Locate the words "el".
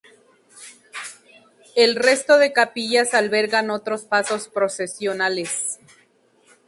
1.75-1.95